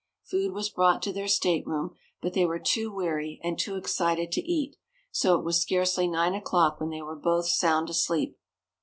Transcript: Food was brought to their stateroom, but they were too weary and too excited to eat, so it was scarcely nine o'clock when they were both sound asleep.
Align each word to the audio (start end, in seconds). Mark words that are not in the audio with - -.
Food 0.23 0.53
was 0.53 0.67
brought 0.67 1.03
to 1.03 1.13
their 1.13 1.27
stateroom, 1.27 1.95
but 2.23 2.33
they 2.33 2.43
were 2.43 2.57
too 2.57 2.91
weary 2.91 3.39
and 3.43 3.59
too 3.59 3.75
excited 3.75 4.31
to 4.31 4.41
eat, 4.41 4.75
so 5.11 5.37
it 5.37 5.45
was 5.45 5.61
scarcely 5.61 6.07
nine 6.07 6.33
o'clock 6.33 6.79
when 6.79 6.89
they 6.89 7.03
were 7.03 7.15
both 7.15 7.47
sound 7.49 7.87
asleep. 7.87 8.35